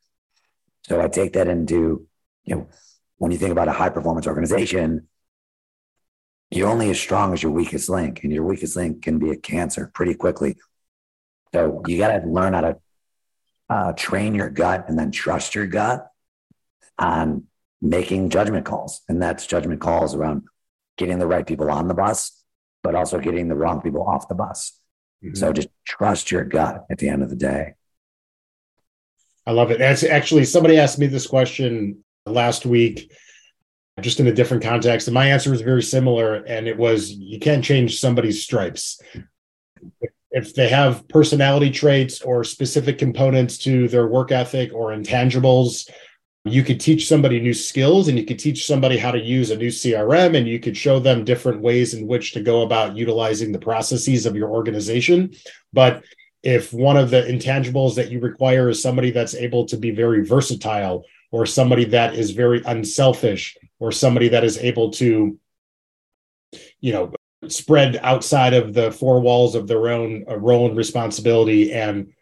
So 0.87 1.01
I 1.01 1.09
take 1.09 1.35
that 1.35 1.47
into, 1.47 2.07
you 2.45 2.57
know, 2.57 2.69
when 3.19 3.31
you 3.31 3.39
think 3.39 3.53
about 3.53 3.69
a 3.69 3.73
high 3.73 3.91
performance 3.91 4.27
organization, 4.27 5.09
you're 6.51 6.69
only 6.69 6.91
as 6.91 6.99
strong 6.99 7.33
as 7.33 7.43
your 7.43 7.53
weakest 7.53 7.89
link, 7.89 8.25
and 8.25 8.33
your 8.33 8.45
weakest 8.45 8.77
link 8.77 9.03
can 9.03 9.19
be 9.19 9.31
a 9.31 9.37
cancer 9.37 9.91
pretty 9.95 10.15
quickly. 10.15 10.57
So 11.55 11.83
you 11.87 11.99
got 11.99 12.19
to 12.19 12.27
learn 12.27 12.55
how 12.55 12.61
to 12.63 12.77
uh, 13.71 13.93
train 13.93 14.35
your 14.35 14.51
gut 14.51 14.87
and 14.89 14.99
then 14.99 15.11
trust 15.11 15.55
your 15.55 15.67
gut 15.67 16.07
on 16.99 17.45
making 17.81 18.31
judgment 18.31 18.67
calls. 18.67 19.03
And 19.09 19.21
that's 19.23 19.47
judgment 19.47 19.81
calls 19.81 20.15
around 20.15 20.43
getting 20.99 21.19
the 21.19 21.27
right 21.27 21.47
people 21.47 21.71
on 21.71 21.89
the 21.89 21.95
bus, 21.95 22.43
but 22.83 22.95
also 22.95 23.19
getting 23.19 23.49
the 23.49 23.55
wrong 23.55 23.81
people 23.81 24.03
off 24.03 24.29
the 24.29 24.35
bus. 24.35 24.79
Mm-hmm. 25.23 25.35
So 25.35 25.53
just 25.53 25.69
trust 25.85 26.31
your 26.31 26.45
gut 26.45 26.85
at 26.91 26.99
the 26.99 27.09
end 27.09 27.23
of 27.23 27.31
the 27.31 27.37
day. 27.37 27.75
I 29.47 29.53
love 29.53 29.71
it. 29.71 29.79
That's 29.79 30.05
actually 30.05 30.45
somebody 30.45 30.79
asked 30.79 30.99
me 30.99 31.07
this 31.07 31.27
question 31.27 32.05
last 32.27 32.65
week, 32.65 33.13
just 34.01 34.21
in 34.21 34.29
a 34.29 34.33
different 34.33 34.63
context. 34.63 35.09
And 35.09 35.15
my 35.15 35.27
answer 35.27 35.51
was 35.51 35.63
very 35.63 35.83
similar. 35.83 36.37
And 36.37 36.69
it 36.69 36.77
was 36.77 37.11
you 37.11 37.41
can't 37.41 37.65
change 37.65 37.99
somebody's 37.99 38.43
stripes. 38.43 39.01
If 40.31 40.55
they 40.55 40.69
have 40.69 41.07
personality 41.09 41.71
traits 41.71 42.23
or 42.23 42.45
specific 42.45 42.99
components 42.99 43.59
to 43.59 43.89
their 43.89 44.07
work 44.07 44.33
ethic 44.33 44.73
or 44.73 44.89
intangibles, 44.89 45.91
you 46.45 46.65
could 46.65 46.81
teach 46.81 47.07
somebody 47.07 47.41
new 47.41 47.55
skills 47.55 48.09
and 48.09 48.19
you 48.19 48.25
could 48.25 48.39
teach 48.39 48.67
somebody 48.67 48.97
how 48.97 49.13
to 49.13 49.21
use 49.21 49.51
a 49.51 49.57
new 49.57 49.69
CRM 49.69 50.37
and 50.37 50.49
you 50.49 50.59
could 50.59 50.77
show 50.77 50.99
them 50.99 51.25
different 51.25 51.61
ways 51.61 51.95
in 51.95 52.07
which 52.07 52.33
to 52.33 52.41
go 52.41 52.63
about 52.63 52.97
utilizing 52.97 53.53
the 53.53 53.61
processes 53.61 54.27
of 54.27 54.35
your 54.35 54.51
organization. 54.51 55.33
But 55.73 56.03
if 56.43 56.73
one 56.73 56.97
of 56.97 57.11
the 57.11 57.23
intangibles 57.23 57.95
that 57.95 58.11
you 58.11 58.19
require 58.19 58.69
is 58.69 58.83
somebody 58.83 59.13
that's 59.13 59.35
able 59.35 59.67
to 59.67 59.77
be 59.77 59.93
very 59.93 60.27
versatile 60.27 61.05
or 61.31 61.47
somebody 61.47 61.85
that 61.85 62.15
is 62.15 62.33
very 62.33 62.61
unselfish 62.67 63.57
or 63.79 63.93
somebody 63.93 64.29
that 64.29 64.43
is 64.43 64.59
able 64.59 64.91
to 64.93 65.39
you 66.81 66.93
know 66.93 67.13
spread 67.49 67.97
outside 68.03 68.55
of 68.55 68.75
the 68.75 68.91
four 68.93 69.21
walls 69.21 69.55
of 69.55 69.67
their 69.67 69.89
own 69.89 70.25
uh, 70.29 70.37
role 70.37 70.69
and 70.69 70.77
responsibility 70.77 71.73
and 71.73 72.13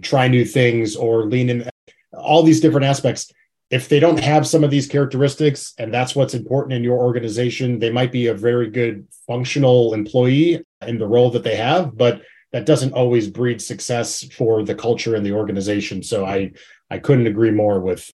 try 0.00 0.28
new 0.28 0.44
things 0.44 0.96
or 0.96 1.26
lean 1.26 1.50
in 1.50 1.68
all 2.12 2.42
these 2.42 2.60
different 2.60 2.86
aspects. 2.86 3.32
If 3.70 3.88
they 3.88 3.98
don't 3.98 4.20
have 4.20 4.46
some 4.46 4.62
of 4.62 4.70
these 4.70 4.86
characteristics 4.86 5.74
and 5.78 5.92
that's 5.92 6.14
what's 6.14 6.34
important 6.34 6.74
in 6.74 6.84
your 6.84 6.98
organization, 6.98 7.78
they 7.78 7.90
might 7.90 8.12
be 8.12 8.26
a 8.26 8.34
very 8.34 8.70
good 8.70 9.06
functional 9.26 9.94
employee 9.94 10.62
in 10.86 10.98
the 10.98 11.06
role 11.06 11.30
that 11.30 11.42
they 11.44 11.56
have, 11.56 11.96
but 11.96 12.22
that 12.52 12.66
doesn't 12.66 12.92
always 12.92 13.28
breed 13.28 13.60
success 13.60 14.22
for 14.32 14.62
the 14.62 14.74
culture 14.74 15.16
and 15.16 15.26
the 15.26 15.32
organization. 15.32 16.02
So 16.02 16.24
I 16.24 16.52
I 16.90 16.98
couldn't 16.98 17.26
agree 17.26 17.50
more 17.50 17.80
with 17.80 18.10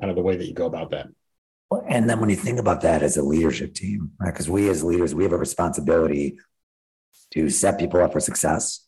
kind 0.00 0.10
of 0.10 0.16
the 0.16 0.22
way 0.22 0.36
that 0.36 0.46
you 0.46 0.54
go 0.54 0.66
about 0.66 0.90
that. 0.90 1.08
And 1.88 2.08
then 2.08 2.20
when 2.20 2.30
you 2.30 2.36
think 2.36 2.58
about 2.58 2.80
that 2.82 3.02
as 3.02 3.16
a 3.16 3.22
leadership 3.22 3.74
team, 3.74 4.12
right? 4.20 4.32
Because 4.32 4.48
we 4.48 4.68
as 4.68 4.82
leaders, 4.82 5.14
we 5.14 5.24
have 5.24 5.32
a 5.32 5.38
responsibility 5.38 6.38
to 7.32 7.48
set 7.50 7.78
people 7.78 8.00
up 8.00 8.12
for 8.12 8.20
success 8.20 8.86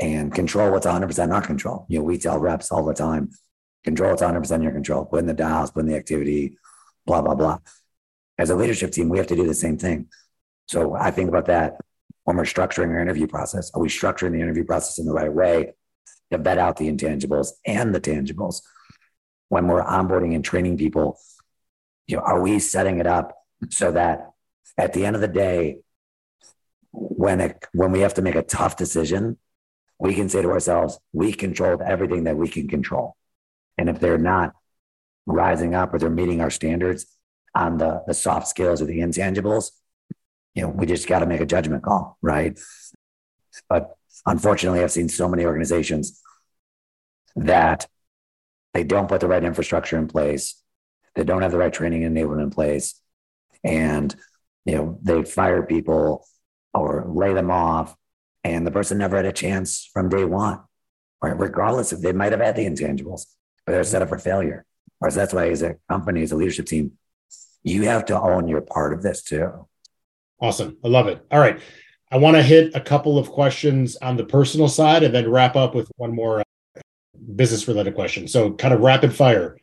and 0.00 0.34
control 0.34 0.70
what's 0.70 0.86
100% 0.86 1.32
our 1.32 1.42
control. 1.42 1.86
You 1.88 1.98
know, 1.98 2.04
we 2.04 2.18
tell 2.18 2.38
reps 2.38 2.72
all 2.72 2.84
the 2.84 2.94
time, 2.94 3.30
control 3.84 4.12
it's 4.12 4.22
100% 4.22 4.62
your 4.62 4.72
control, 4.72 5.04
put 5.04 5.20
in 5.20 5.26
the 5.26 5.34
dials, 5.34 5.70
put 5.70 5.80
in 5.80 5.86
the 5.86 5.96
activity, 5.96 6.56
blah, 7.06 7.22
blah, 7.22 7.34
blah. 7.34 7.58
As 8.38 8.50
a 8.50 8.56
leadership 8.56 8.92
team, 8.92 9.08
we 9.08 9.18
have 9.18 9.26
to 9.28 9.36
do 9.36 9.46
the 9.46 9.54
same 9.54 9.76
thing. 9.76 10.08
So 10.66 10.94
I 10.94 11.10
think 11.10 11.28
about 11.28 11.46
that 11.46 11.76
when 12.24 12.36
we're 12.36 12.44
structuring 12.44 12.88
our 12.88 13.00
interview 13.00 13.26
process. 13.26 13.70
Are 13.74 13.80
we 13.80 13.88
structuring 13.88 14.32
the 14.32 14.40
interview 14.40 14.64
process 14.64 14.98
in 14.98 15.06
the 15.06 15.12
right 15.12 15.32
way 15.32 15.72
to 16.30 16.38
vet 16.38 16.58
out 16.58 16.76
the 16.76 16.90
intangibles 16.90 17.50
and 17.66 17.94
the 17.94 18.00
tangibles? 18.00 18.62
When 19.48 19.66
we're 19.66 19.84
onboarding 19.84 20.34
and 20.34 20.44
training 20.44 20.78
people, 20.78 21.18
you 22.06 22.16
know, 22.16 22.22
are 22.22 22.40
we 22.40 22.58
setting 22.58 22.98
it 22.98 23.06
up 23.06 23.36
so 23.70 23.92
that 23.92 24.30
at 24.78 24.92
the 24.92 25.04
end 25.04 25.14
of 25.14 25.20
the 25.20 25.28
day, 25.28 25.78
when 26.92 27.40
it 27.40 27.64
when 27.72 27.90
we 27.92 28.00
have 28.00 28.14
to 28.14 28.22
make 28.22 28.34
a 28.34 28.42
tough 28.42 28.76
decision, 28.76 29.38
we 29.98 30.14
can 30.14 30.28
say 30.28 30.42
to 30.42 30.50
ourselves, 30.50 30.98
we 31.12 31.32
controlled 31.32 31.80
everything 31.82 32.24
that 32.24 32.36
we 32.36 32.48
can 32.48 32.68
control. 32.68 33.16
And 33.78 33.88
if 33.88 34.00
they're 34.00 34.18
not 34.18 34.54
rising 35.26 35.74
up 35.74 35.94
or 35.94 35.98
they're 35.98 36.10
meeting 36.10 36.40
our 36.40 36.50
standards 36.50 37.06
on 37.54 37.78
the, 37.78 38.02
the 38.06 38.14
soft 38.14 38.48
skills 38.48 38.82
or 38.82 38.86
the 38.86 39.00
intangibles, 39.00 39.70
you 40.54 40.62
know, 40.62 40.68
we 40.68 40.86
just 40.86 41.08
got 41.08 41.20
to 41.20 41.26
make 41.26 41.40
a 41.40 41.46
judgment 41.46 41.82
call, 41.82 42.18
right? 42.22 42.58
But 43.68 43.96
unfortunately, 44.26 44.82
I've 44.82 44.92
seen 44.92 45.08
so 45.08 45.28
many 45.28 45.44
organizations 45.44 46.20
that 47.36 47.86
they 48.74 48.84
don't 48.84 49.08
put 49.08 49.20
the 49.20 49.28
right 49.28 49.44
infrastructure 49.44 49.98
in 49.98 50.08
place 50.08 50.62
they 51.14 51.24
don't 51.24 51.42
have 51.42 51.52
the 51.52 51.58
right 51.58 51.72
training 51.72 52.04
and 52.04 52.16
enablement 52.16 52.42
in 52.42 52.50
place, 52.50 53.00
and 53.62 54.14
you 54.64 54.74
know 54.74 54.98
they 55.02 55.22
fire 55.24 55.62
people 55.62 56.26
or 56.74 57.04
lay 57.06 57.34
them 57.34 57.50
off, 57.50 57.96
and 58.44 58.66
the 58.66 58.70
person 58.70 58.98
never 58.98 59.16
had 59.16 59.26
a 59.26 59.32
chance 59.32 59.88
from 59.92 60.08
day 60.08 60.24
one, 60.24 60.60
right? 61.22 61.38
Regardless 61.38 61.92
if 61.92 62.00
they 62.00 62.12
might 62.12 62.32
have 62.32 62.40
had 62.40 62.56
the 62.56 62.64
intangibles, 62.64 63.26
but 63.64 63.72
they're 63.72 63.84
set 63.84 64.02
up 64.02 64.08
for 64.08 64.18
failure. 64.18 64.64
Or 65.00 65.10
so 65.10 65.18
that's 65.20 65.34
why, 65.34 65.48
as 65.48 65.62
a 65.62 65.76
company, 65.88 66.22
as 66.22 66.32
a 66.32 66.36
leadership 66.36 66.66
team, 66.66 66.92
you 67.62 67.84
have 67.84 68.04
to 68.06 68.20
own 68.20 68.48
your 68.48 68.60
part 68.60 68.92
of 68.92 69.02
this 69.02 69.22
too. 69.22 69.66
Awesome. 70.40 70.76
I 70.84 70.88
love 70.88 71.08
it. 71.08 71.24
All 71.30 71.40
right. 71.40 71.60
I 72.10 72.18
want 72.18 72.36
to 72.36 72.42
hit 72.42 72.74
a 72.74 72.80
couple 72.80 73.18
of 73.18 73.30
questions 73.30 73.96
on 73.96 74.16
the 74.16 74.24
personal 74.24 74.68
side 74.68 75.02
and 75.02 75.14
then 75.14 75.30
wrap 75.30 75.56
up 75.56 75.74
with 75.74 75.90
one 75.96 76.14
more 76.14 76.40
uh, 76.40 76.80
business 77.36 77.66
related 77.68 77.94
question. 77.94 78.28
So, 78.28 78.52
kind 78.52 78.74
of 78.74 78.80
rapid 78.80 79.14
fire. 79.14 79.56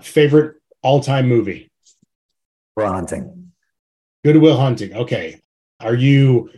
Favorite 0.00 0.56
all 0.82 1.00
time 1.00 1.28
movie? 1.28 1.70
Will 2.76 2.86
Hunting. 2.86 3.52
Good 4.24 4.36
Will 4.36 4.56
Hunting. 4.56 4.94
Okay. 4.94 5.40
Are 5.80 5.94
you 5.94 6.50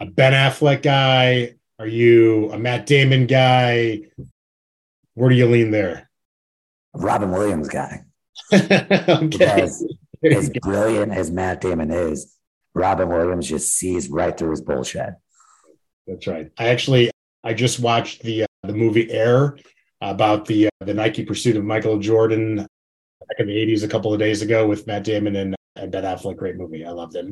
a 0.00 0.06
Ben 0.06 0.32
Affleck 0.32 0.82
guy? 0.82 1.54
Are 1.78 1.86
you 1.86 2.50
a 2.52 2.58
Matt 2.58 2.86
Damon 2.86 3.26
guy? 3.26 4.02
Where 5.14 5.28
do 5.28 5.36
you 5.36 5.46
lean 5.46 5.70
there? 5.70 6.10
Robin 6.94 7.30
Williams 7.30 7.68
guy. 7.68 8.04
okay. 8.52 9.28
Because 9.28 9.84
as 10.24 10.50
brilliant 10.50 11.12
as 11.12 11.30
Matt 11.30 11.60
Damon 11.60 11.90
is, 11.90 12.36
Robin 12.74 13.08
Williams 13.08 13.48
just 13.48 13.74
sees 13.74 14.08
right 14.08 14.36
through 14.36 14.50
his 14.50 14.60
bullshit. 14.60 15.10
That's 16.06 16.26
right. 16.26 16.50
I 16.58 16.68
actually 16.68 17.10
I 17.44 17.54
just 17.54 17.80
watched 17.80 18.22
the 18.22 18.44
uh, 18.44 18.46
the 18.62 18.72
movie 18.72 19.10
Air 19.10 19.58
about 20.00 20.46
the 20.46 20.66
uh, 20.66 20.84
the 20.84 20.94
Nike 20.94 21.24
pursuit 21.24 21.56
of 21.56 21.64
Michael 21.64 21.98
Jordan 21.98 22.56
back 22.56 23.38
in 23.38 23.46
the 23.46 23.54
80s 23.54 23.84
a 23.84 23.88
couple 23.88 24.12
of 24.12 24.18
days 24.18 24.42
ago 24.42 24.66
with 24.66 24.86
Matt 24.86 25.04
Damon 25.04 25.36
and, 25.36 25.56
and 25.76 25.92
Ben 25.92 26.04
Affleck. 26.04 26.36
Great 26.36 26.56
movie. 26.56 26.84
I 26.84 26.90
loved 26.90 27.16
it. 27.16 27.26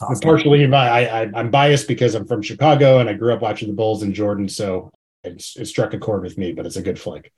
Awesome. 0.00 0.20
Partially, 0.20 0.72
I, 0.72 1.22
I, 1.22 1.30
I'm 1.34 1.50
biased 1.50 1.86
because 1.86 2.14
I'm 2.14 2.26
from 2.26 2.42
Chicago 2.42 2.98
and 2.98 3.08
I 3.08 3.14
grew 3.14 3.32
up 3.32 3.42
watching 3.42 3.68
the 3.68 3.74
Bulls 3.74 4.02
and 4.02 4.14
Jordan. 4.14 4.48
So 4.48 4.90
it, 5.24 5.44
it 5.56 5.66
struck 5.66 5.94
a 5.94 5.98
chord 5.98 6.22
with 6.22 6.38
me, 6.38 6.52
but 6.52 6.66
it's 6.66 6.76
a 6.76 6.82
good 6.82 6.98
flick. 6.98 7.32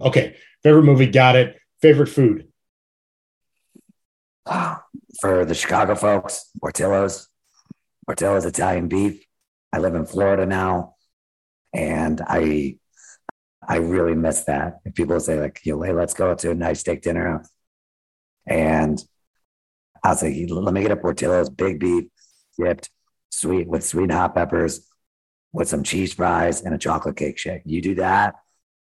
Okay. 0.00 0.36
Favorite 0.62 0.84
movie. 0.84 1.06
Got 1.06 1.36
it. 1.36 1.56
Favorite 1.80 2.08
food. 2.08 2.48
Ah, 4.46 4.84
for 5.20 5.44
the 5.44 5.54
Chicago 5.54 5.94
folks, 5.94 6.50
Portillo's. 6.60 7.28
Portillo's 8.06 8.44
Italian 8.44 8.88
beef. 8.88 9.24
I 9.72 9.78
live 9.78 9.94
in 9.94 10.04
Florida 10.04 10.44
now. 10.44 10.94
And 11.72 12.20
I 12.26 12.78
I 13.66 13.76
really 13.76 14.14
miss 14.14 14.44
that. 14.44 14.80
If 14.84 14.94
people 14.94 15.18
say 15.20 15.40
like, 15.40 15.60
"Hey, 15.62 15.72
let's 15.72 16.14
go 16.14 16.34
to 16.34 16.50
a 16.50 16.54
nice 16.54 16.80
steak 16.80 17.02
dinner," 17.02 17.44
and 18.46 19.02
I'll 20.02 20.16
say, 20.16 20.46
"Let 20.46 20.74
me 20.74 20.82
get 20.82 20.90
a 20.90 20.96
Portillo's 20.96 21.50
big 21.50 21.80
beef, 21.80 22.04
dipped, 22.58 22.90
sweet 23.30 23.66
with 23.66 23.84
sweet 23.84 24.10
hot 24.10 24.34
peppers, 24.34 24.86
with 25.54 25.68
some 25.68 25.82
cheese 25.82 26.12
fries 26.12 26.60
and 26.60 26.74
a 26.74 26.78
chocolate 26.78 27.16
cake 27.16 27.38
shake." 27.38 27.62
You 27.64 27.80
do 27.80 27.94
that 27.94 28.34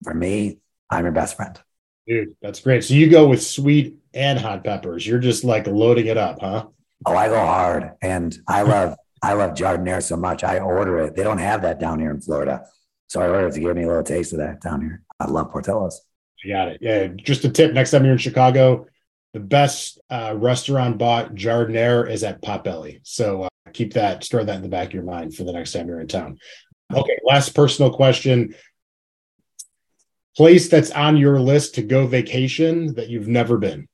for 0.04 0.14
me, 0.14 0.58
I'm 0.90 1.04
your 1.04 1.12
best 1.12 1.36
friend. 1.36 1.58
Dude, 2.06 2.36
that's 2.42 2.60
great. 2.60 2.84
So 2.84 2.94
you 2.94 3.08
go 3.08 3.26
with 3.26 3.42
sweet 3.42 3.96
and 4.12 4.38
hot 4.38 4.62
peppers. 4.62 5.06
You're 5.06 5.18
just 5.18 5.42
like 5.42 5.66
loading 5.66 6.06
it 6.06 6.18
up, 6.18 6.40
huh? 6.40 6.66
Oh, 7.06 7.16
I 7.16 7.28
go 7.28 7.38
hard, 7.38 7.92
and 8.02 8.36
I 8.46 8.62
love 8.62 8.96
I 9.22 9.32
love 9.32 9.52
giardiniera 9.52 10.02
so 10.02 10.16
much. 10.16 10.44
I 10.44 10.58
order 10.58 11.00
it. 11.00 11.16
They 11.16 11.22
don't 11.22 11.38
have 11.38 11.62
that 11.62 11.80
down 11.80 11.98
here 11.98 12.10
in 12.10 12.20
Florida. 12.20 12.66
So 13.06 13.22
I 13.22 13.28
ordered 13.28 13.54
to 13.54 13.60
give 13.60 13.74
me 13.74 13.84
a 13.84 13.88
little 13.88 14.02
taste 14.02 14.32
of 14.32 14.38
that 14.38 14.60
down 14.60 14.82
here. 14.82 15.02
I 15.18 15.26
love 15.26 15.50
Portillo's. 15.50 16.02
You 16.42 16.52
got 16.52 16.68
it. 16.68 16.78
Yeah. 16.82 17.06
Just 17.06 17.44
a 17.44 17.48
tip 17.48 17.72
next 17.72 17.90
time 17.90 18.04
you're 18.04 18.12
in 18.12 18.18
Chicago, 18.18 18.86
the 19.34 19.40
best 19.40 20.00
uh, 20.10 20.32
restaurant 20.36 20.96
bought 20.96 21.34
giardiniera 21.34 22.08
is 22.08 22.22
at 22.22 22.40
Potbelly. 22.40 23.00
So 23.02 23.42
uh, 23.42 23.48
keep 23.72 23.92
that, 23.94 24.22
store 24.22 24.44
that 24.44 24.56
in 24.56 24.62
the 24.62 24.68
back 24.68 24.88
of 24.88 24.94
your 24.94 25.02
mind 25.02 25.34
for 25.34 25.42
the 25.42 25.52
next 25.52 25.72
time 25.72 25.88
you're 25.88 26.00
in 26.00 26.06
town. 26.06 26.38
Okay. 26.94 27.18
Last 27.24 27.54
personal 27.54 27.92
question 27.92 28.54
place 30.36 30.68
that's 30.68 30.90
on 30.92 31.16
your 31.16 31.40
list 31.40 31.74
to 31.76 31.82
go 31.82 32.06
vacation 32.06 32.94
that 32.94 33.08
you've 33.08 33.28
never 33.28 33.58
been? 33.58 33.88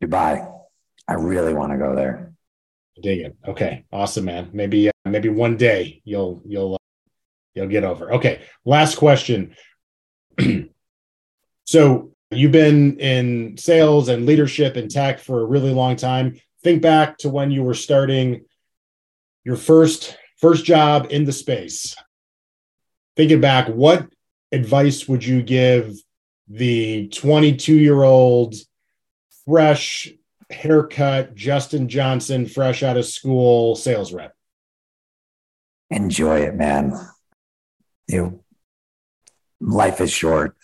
Dubai. 0.00 0.46
I 1.08 1.14
really 1.14 1.54
want 1.54 1.72
to 1.72 1.78
go 1.78 1.94
there. 1.94 2.32
Dig 3.02 3.20
it. 3.20 3.36
Okay. 3.48 3.84
Awesome, 3.92 4.26
man. 4.26 4.50
Maybe, 4.52 4.88
uh, 4.88 4.92
maybe 5.06 5.30
one 5.30 5.56
day 5.56 6.02
you'll, 6.04 6.42
you'll, 6.46 6.74
uh, 6.74 6.78
you'll 7.54 7.68
get 7.68 7.84
over. 7.84 8.12
Okay, 8.14 8.42
last 8.64 8.96
question. 8.96 9.54
so 11.64 12.12
you've 12.30 12.52
been 12.52 12.98
in 12.98 13.56
sales 13.56 14.08
and 14.08 14.26
leadership 14.26 14.76
and 14.76 14.90
tech 14.90 15.20
for 15.20 15.40
a 15.40 15.46
really 15.46 15.72
long 15.72 15.96
time. 15.96 16.40
Think 16.62 16.82
back 16.82 17.18
to 17.18 17.28
when 17.28 17.50
you 17.50 17.62
were 17.62 17.74
starting 17.74 18.44
your 19.44 19.56
first 19.56 20.16
first 20.38 20.64
job 20.64 21.08
in 21.10 21.24
the 21.24 21.32
space. 21.32 21.94
Thinking 23.16 23.40
back, 23.40 23.68
what 23.68 24.08
advice 24.52 25.08
would 25.08 25.24
you 25.24 25.42
give 25.42 25.94
the 26.48 27.08
22 27.08 27.74
year 27.74 28.02
old 28.02 28.54
fresh 29.44 30.08
haircut 30.50 31.34
Justin 31.34 31.88
Johnson, 31.88 32.46
fresh 32.46 32.82
out 32.82 32.96
of 32.96 33.06
school 33.06 33.76
sales 33.76 34.12
rep? 34.12 34.34
Enjoy 35.90 36.40
it, 36.40 36.54
man 36.54 36.92
you 38.08 38.22
know, 38.22 38.40
life 39.60 40.00
is 40.00 40.12
short. 40.12 40.56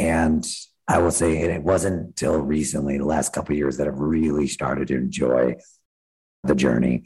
And 0.00 0.46
I 0.88 0.98
will 0.98 1.10
say 1.10 1.42
and 1.42 1.52
it 1.52 1.62
wasn't 1.62 2.06
until 2.06 2.38
recently, 2.38 2.96
the 2.96 3.04
last 3.04 3.32
couple 3.34 3.54
years, 3.54 3.76
that 3.76 3.86
I've 3.86 3.98
really 3.98 4.46
started 4.46 4.88
to 4.88 4.96
enjoy 4.96 5.56
the 6.42 6.54
journey. 6.54 7.04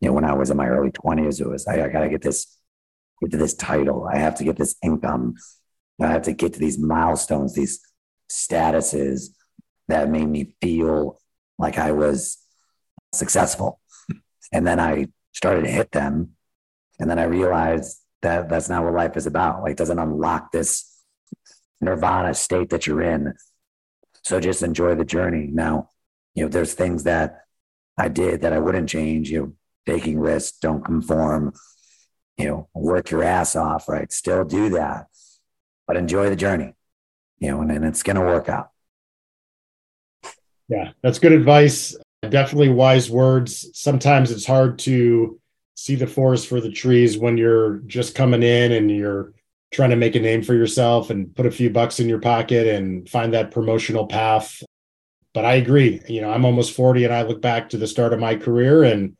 You 0.00 0.08
know, 0.08 0.14
when 0.14 0.24
I 0.24 0.32
was 0.32 0.50
in 0.50 0.56
my 0.56 0.68
early 0.68 0.90
20s, 0.90 1.40
it 1.40 1.46
was 1.46 1.66
I, 1.68 1.84
I 1.84 1.88
gotta 1.88 2.08
get 2.08 2.22
this 2.22 2.58
get 3.20 3.30
to 3.32 3.36
this 3.36 3.54
title. 3.54 4.08
I 4.10 4.16
have 4.16 4.34
to 4.36 4.44
get 4.44 4.56
this 4.56 4.74
income. 4.82 5.34
I 6.00 6.06
have 6.06 6.22
to 6.22 6.32
get 6.32 6.54
to 6.54 6.58
these 6.58 6.78
milestones, 6.78 7.54
these 7.54 7.78
statuses 8.30 9.26
that 9.88 10.08
made 10.08 10.28
me 10.28 10.54
feel 10.62 11.20
like 11.58 11.76
I 11.76 11.92
was 11.92 12.38
successful. 13.12 13.80
And 14.52 14.66
then 14.66 14.80
I 14.80 15.08
started 15.32 15.64
to 15.64 15.70
hit 15.70 15.92
them 15.92 16.30
and 16.98 17.10
then 17.10 17.18
I 17.18 17.24
realized 17.24 18.00
that 18.22 18.48
that's 18.48 18.68
not 18.68 18.84
what 18.84 18.94
life 18.94 19.16
is 19.16 19.26
about. 19.26 19.62
Like, 19.62 19.76
doesn't 19.76 19.98
unlock 19.98 20.52
this 20.52 20.89
nirvana 21.80 22.34
state 22.34 22.70
that 22.70 22.86
you're 22.86 23.02
in. 23.02 23.34
So 24.22 24.38
just 24.40 24.62
enjoy 24.62 24.94
the 24.94 25.04
journey. 25.04 25.48
Now, 25.50 25.90
you 26.34 26.44
know, 26.44 26.48
there's 26.48 26.74
things 26.74 27.04
that 27.04 27.44
I 27.98 28.08
did 28.08 28.42
that 28.42 28.52
I 28.52 28.58
wouldn't 28.58 28.88
change. 28.88 29.30
You 29.30 29.40
know, 29.40 29.52
taking 29.86 30.18
risks, 30.18 30.58
don't 30.58 30.84
conform. 30.84 31.54
You 32.36 32.46
know, 32.46 32.68
work 32.74 33.10
your 33.10 33.22
ass 33.22 33.56
off. 33.56 33.88
Right, 33.88 34.12
still 34.12 34.44
do 34.44 34.70
that, 34.70 35.06
but 35.86 35.96
enjoy 35.96 36.30
the 36.30 36.36
journey. 36.36 36.74
you 37.40 37.50
know, 37.50 37.62
and, 37.62 37.72
and 37.72 37.84
it's 37.84 38.02
going 38.02 38.16
to 38.16 38.22
work 38.22 38.48
out. 38.48 38.70
Yeah, 40.68 40.92
that's 41.02 41.18
good 41.18 41.32
advice. 41.32 41.96
Definitely 42.22 42.68
wise 42.68 43.10
words. 43.10 43.70
Sometimes 43.72 44.30
it's 44.30 44.46
hard 44.46 44.78
to 44.80 45.40
see 45.74 45.94
the 45.96 46.06
forest 46.06 46.46
for 46.46 46.60
the 46.60 46.70
trees 46.70 47.18
when 47.18 47.38
you're 47.38 47.78
just 47.86 48.14
coming 48.14 48.42
in 48.42 48.72
and 48.72 48.90
you're 48.90 49.32
trying 49.72 49.90
to 49.90 49.96
make 49.96 50.16
a 50.16 50.20
name 50.20 50.42
for 50.42 50.54
yourself 50.54 51.10
and 51.10 51.34
put 51.34 51.46
a 51.46 51.50
few 51.50 51.70
bucks 51.70 52.00
in 52.00 52.08
your 52.08 52.20
pocket 52.20 52.66
and 52.66 53.08
find 53.08 53.34
that 53.34 53.52
promotional 53.52 54.06
path. 54.06 54.62
But 55.32 55.44
I 55.44 55.54
agree. 55.54 56.00
You 56.08 56.20
know, 56.20 56.30
I'm 56.30 56.44
almost 56.44 56.74
40 56.74 57.04
and 57.04 57.14
I 57.14 57.22
look 57.22 57.40
back 57.40 57.70
to 57.70 57.76
the 57.76 57.86
start 57.86 58.12
of 58.12 58.18
my 58.18 58.34
career 58.34 58.82
and 58.82 59.16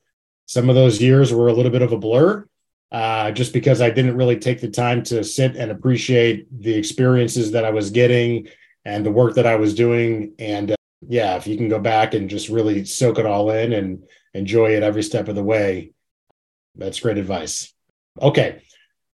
some 0.46 0.68
of 0.68 0.74
those 0.74 1.00
years 1.00 1.32
were 1.32 1.48
a 1.48 1.52
little 1.52 1.70
bit 1.70 1.82
of 1.82 1.92
a 1.92 1.98
blur 1.98 2.44
uh, 2.92 3.30
just 3.30 3.52
because 3.52 3.80
I 3.80 3.90
didn't 3.90 4.16
really 4.16 4.38
take 4.38 4.60
the 4.60 4.70
time 4.70 5.02
to 5.04 5.22
sit 5.22 5.56
and 5.56 5.70
appreciate 5.70 6.46
the 6.60 6.74
experiences 6.74 7.52
that 7.52 7.64
I 7.64 7.70
was 7.70 7.90
getting 7.90 8.48
and 8.84 9.06
the 9.06 9.12
work 9.12 9.36
that 9.36 9.46
I 9.46 9.56
was 9.56 9.74
doing. 9.74 10.34
And 10.38 10.72
uh, 10.72 10.76
yeah, 11.06 11.36
if 11.36 11.46
you 11.46 11.56
can 11.56 11.68
go 11.68 11.78
back 11.78 12.14
and 12.14 12.28
just 12.28 12.48
really 12.48 12.84
soak 12.84 13.18
it 13.18 13.26
all 13.26 13.50
in 13.50 13.72
and 13.72 14.02
enjoy 14.34 14.74
it 14.74 14.82
every 14.82 15.04
step 15.04 15.28
of 15.28 15.36
the 15.36 15.44
way, 15.44 15.92
that's 16.74 17.00
great 17.00 17.18
advice. 17.18 17.72
Okay. 18.20 18.62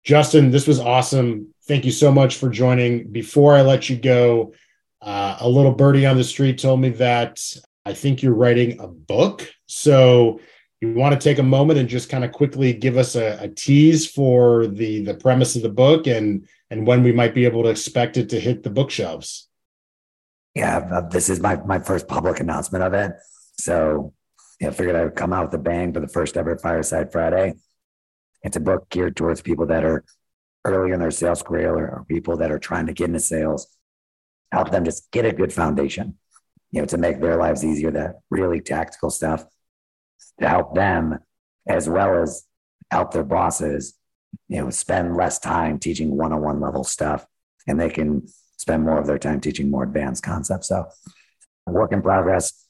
Justin, 0.07 0.53
this 0.53 0.69
was 0.69 0.79
awesome. 0.79 1.53
Thank 1.67 1.85
you 1.85 1.91
so 1.91 2.13
much 2.13 2.37
for 2.37 2.49
joining. 2.49 3.11
Before 3.11 3.57
I 3.57 3.63
let 3.63 3.91
you 3.91 3.97
go, 3.97 4.55
uh, 5.03 5.37
a 5.41 5.49
little 5.49 5.73
birdie 5.73 6.07
on 6.07 6.17
the 6.17 6.23
street 6.23 6.59
told 6.59 6.81
me 6.81 6.91
that 6.91 7.41
I 7.85 7.93
think 7.93 8.23
you're 8.23 8.33
writing 8.33 8.79
a 8.81 8.87
book. 8.87 9.53
So, 9.67 10.41
you 10.81 10.93
want 10.93 11.19
to 11.19 11.25
take 11.29 11.39
a 11.39 11.43
moment 11.43 11.81
and 11.81 11.89
just 11.89 12.09
kind 12.09 12.23
of 12.23 12.31
quickly 12.33 12.73
give 12.73 12.97
us 12.97 13.17
a, 13.17 13.39
a, 13.41 13.49
tease 13.49 14.09
for 14.09 14.67
the 14.67 15.03
the 15.03 15.15
premise 15.15 15.57
of 15.57 15.63
the 15.63 15.71
book 15.71 16.07
and 16.07 16.47
and 16.71 16.87
when 16.87 17.03
we 17.03 17.13
might 17.13 17.35
be 17.35 17.47
able 17.47 17.63
to 17.63 17.71
expect 17.71 18.19
it 18.19 18.29
to 18.29 18.39
hit 18.39 18.63
the 18.63 18.69
bookshelves 18.69 19.49
yeah 20.55 21.01
this 21.11 21.31
is 21.31 21.41
my 21.41 21.57
my 21.65 21.79
first 21.79 22.07
public 22.07 22.41
announcement 22.41 22.85
of 22.85 22.93
it 22.93 23.13
so 23.59 24.13
yeah, 24.61 24.69
I 24.69 24.71
figured 24.71 24.97
I 24.97 25.05
would 25.05 25.15
come 25.15 25.33
out 25.33 25.47
with 25.47 25.61
a 25.61 25.63
bang 25.63 25.93
for 25.93 26.01
the 26.01 26.09
first 26.09 26.37
ever 26.37 26.57
Fireside 26.57 27.13
Friday. 27.13 27.55
It's 28.47 28.57
a 28.57 28.61
book 28.61 28.88
geared 28.91 29.17
towards 29.17 29.43
people 29.43 29.67
that 29.67 29.85
are 29.85 30.05
early 30.65 30.93
in 30.93 31.00
their 31.00 31.11
sales 31.11 31.43
career 31.43 31.75
or 31.75 32.05
people 32.09 32.37
that 32.37 32.53
are 32.53 32.61
trying 32.61 32.87
to 32.87 32.93
get 32.93 33.09
into 33.09 33.19
sales, 33.19 33.67
help 34.53 34.71
them 34.71 34.85
just 34.85 35.11
get 35.11 35.25
a 35.25 35.33
good 35.33 35.53
foundation, 35.53 36.17
you 36.71 36.81
know, 36.81 36.87
to 36.87 36.97
make 36.97 37.21
their 37.21 37.37
lives 37.37 37.65
easier, 37.65 37.91
that 37.91 38.21
really 38.31 38.61
tactical 38.61 39.11
stuff 39.11 39.45
to 40.38 40.49
help 40.49 40.76
them 40.76 41.19
as 41.67 41.88
well 41.88 42.23
as 42.23 42.45
help 42.93 43.12
their 43.12 43.25
bosses, 43.25 43.95
you 44.47 44.62
know, 44.62 44.71
spend 44.71 45.17
less 45.17 45.41
time 45.41 45.81
teaching 45.81 46.17
one-on-one 46.17 46.61
level 46.61 46.85
stuff 46.85 47.26
and 47.67 47.81
they 47.81 47.91
can 47.91 48.29
spend 48.59 48.85
more 48.85 48.99
of 48.99 49.09
their 49.09 49.19
time 49.19 49.41
teaching 49.41 49.73
more 49.73 49.83
advanced 49.83 50.23
concepts. 50.23 50.69
So 50.69 50.87
work 51.67 51.93
in 51.93 52.00
progress, 52.00 52.65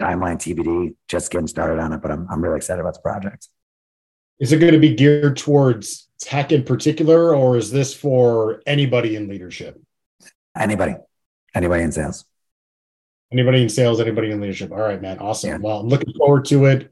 timeline 0.00 0.38
TBD, 0.38 0.96
just 1.06 1.30
getting 1.30 1.46
started 1.46 1.78
on 1.78 1.92
it, 1.92 2.02
but 2.02 2.10
I'm, 2.10 2.26
I'm 2.28 2.42
really 2.42 2.56
excited 2.56 2.80
about 2.80 2.94
the 2.94 3.00
project. 3.00 3.46
Is 4.40 4.52
it 4.52 4.58
going 4.58 4.72
to 4.72 4.78
be 4.78 4.94
geared 4.94 5.36
towards 5.36 6.08
tech 6.18 6.50
in 6.50 6.64
particular, 6.64 7.34
or 7.34 7.58
is 7.58 7.70
this 7.70 7.92
for 7.94 8.62
anybody 8.66 9.14
in 9.14 9.28
leadership? 9.28 9.78
Anybody, 10.56 10.94
anybody 11.54 11.82
in 11.82 11.92
sales. 11.92 12.24
Anybody 13.30 13.62
in 13.62 13.68
sales, 13.68 14.00
anybody 14.00 14.30
in 14.30 14.40
leadership. 14.40 14.72
All 14.72 14.78
right, 14.78 15.00
man. 15.00 15.18
Awesome. 15.18 15.50
Yeah. 15.50 15.58
Well, 15.58 15.80
I'm 15.80 15.88
looking 15.88 16.12
foreword 16.16 16.46
to 16.46 16.64
it. 16.64 16.90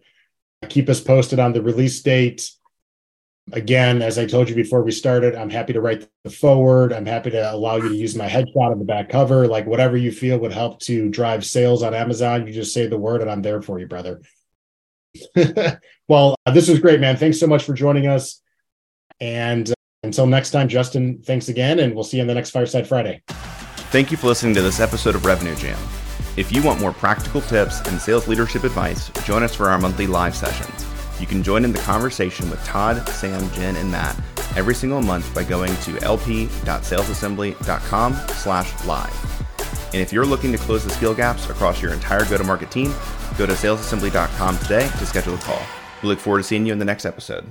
Keep 0.69 0.89
us 0.89 1.01
posted 1.01 1.39
on 1.39 1.53
the 1.53 1.63
release 1.63 2.01
date. 2.03 2.51
Again, 3.53 4.03
as 4.03 4.19
I 4.19 4.27
told 4.27 4.51
you 4.51 4.55
before 4.55 4.83
we 4.83 4.93
started, 4.93 5.35
I'm 5.35 5.49
happy 5.49 5.73
to 5.73 5.81
write 5.81 6.07
the 6.25 6.31
forward. 6.31 6.93
I'm 6.93 7.07
happy 7.07 7.31
to 7.31 7.53
allow 7.53 7.77
you 7.77 7.89
to 7.89 7.95
use 7.95 8.15
my 8.15 8.29
headshot 8.29 8.73
on 8.73 8.79
the 8.79 8.85
back 8.85 9.09
cover. 9.09 9.49
Like 9.49 9.67
whatever 9.67 9.97
you 9.97 10.13
feel 10.13 10.39
would 10.39 10.53
help 10.53 10.81
to 10.81 11.09
drive 11.09 11.47
sales 11.47 11.83
on 11.83 11.95
Amazon, 11.95 12.47
you 12.47 12.53
just 12.53 12.75
say 12.75 12.87
the 12.87 12.99
word 12.99 13.23
and 13.23 13.31
I'm 13.31 13.41
there 13.41 13.63
for 13.63 13.81
you, 13.81 13.87
brother. 13.87 14.21
well, 16.09 16.37
uh, 16.47 16.51
this 16.51 16.69
was 16.69 16.79
great, 16.79 17.01
man. 17.01 17.17
Thanks 17.17 17.41
so 17.41 17.47
much 17.47 17.65
for 17.65 17.75
joining 17.75 18.07
us. 18.07 18.43
And 19.21 19.71
uh, 19.71 19.75
until 20.03 20.27
next 20.27 20.51
time, 20.51 20.69
Justin, 20.69 21.23
thanks 21.23 21.49
again, 21.49 21.81
and 21.81 21.95
we'll 21.95 22.05
see 22.05 22.19
you 22.19 22.23
on 22.23 22.27
the 22.27 22.35
next 22.35 22.51
Fireside 22.51 22.87
Friday. 22.87 23.23
Thank 23.91 24.11
you 24.11 24.17
for 24.17 24.27
listening 24.27 24.55
to 24.55 24.63
this 24.63 24.81
episode 24.81 25.15
of 25.15 25.25
Revenue 25.25 25.55
Jam. 25.57 25.79
If 26.37 26.53
you 26.53 26.63
want 26.63 26.81
more 26.81 26.93
practical 26.93 27.41
tips 27.41 27.81
and 27.89 28.01
sales 28.01 28.29
leadership 28.29 28.65
advice, 28.65 29.11
join 29.25 29.43
us 29.43 29.55
for 29.55 29.69
our 29.69 29.79
monthly 29.79 30.07
live 30.07 30.37
sessions. 30.37 30.87
You 31.21 31.27
can 31.27 31.43
join 31.43 31.65
in 31.65 31.73
the 31.73 31.81
conversation 31.81 32.49
with 32.49 32.65
Todd, 32.65 33.07
Sam, 33.09 33.51
Jen, 33.51 33.77
and 33.77 33.91
Matt 33.91 34.17
every 34.57 34.75
single 34.75 35.03
month 35.03 35.35
by 35.35 35.45
going 35.45 35.75
to 35.77 35.99
lp.salesassembly.com 35.99 38.15
slash 38.29 38.85
live. 38.85 39.39
And 39.93 40.03
if 40.03 40.13
you're 40.13 40.27
looking 40.27 40.53
to 40.53 40.59
close 40.59 40.85
the 40.85 40.91
skill 40.91 41.15
gaps 41.15 41.49
across 41.49 41.83
your 41.83 41.93
entire 41.93 42.25
go-to-market 42.27 42.71
team, 42.71 42.95
go 43.39 43.47
to 43.47 43.53
salesassembly.com 43.53 44.59
today 44.59 44.89
to 44.99 45.07
schedule 45.07 45.35
a 45.35 45.39
call. 45.39 45.63
We 46.03 46.09
look 46.09 46.19
forward 46.19 46.41
to 46.41 46.45
seeing 46.45 46.67
you 46.67 46.73
in 46.73 46.79
the 46.79 46.85
next 46.85 47.07
episode. 47.07 47.47